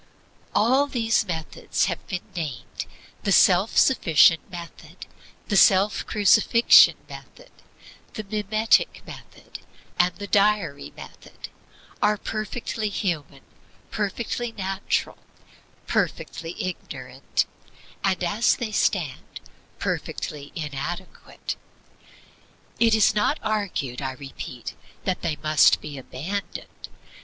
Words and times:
All 0.55 0.87
these 0.87 1.27
methods 1.27 1.81
that 1.83 1.89
have 1.99 2.07
been 2.07 2.23
named 2.35 2.87
the 3.21 3.31
self 3.31 3.77
sufficient 3.77 4.49
method, 4.49 5.05
the 5.47 5.55
self 5.55 6.07
crucifixion 6.07 6.95
method, 7.07 7.51
the 8.13 8.23
mimetic 8.23 9.05
method, 9.05 9.59
and 9.99 10.15
the 10.15 10.25
diary 10.25 10.91
method 10.97 11.49
are 12.01 12.17
perfectly 12.17 12.89
human, 12.89 13.43
perfectly 13.91 14.51
natural, 14.51 15.19
perfectly 15.85 16.55
ignorant, 16.59 17.45
and 18.03 18.23
as 18.23 18.55
they 18.55 18.71
stand 18.71 19.39
perfectly 19.77 20.51
inadequate. 20.55 21.55
It 22.79 22.95
is 22.95 23.13
not 23.13 23.37
argued, 23.43 24.01
I 24.01 24.13
repeat, 24.13 24.73
that 25.03 25.21
they 25.21 25.35
must 25.35 25.79
be 25.79 25.99
abandoned. 25.99 26.89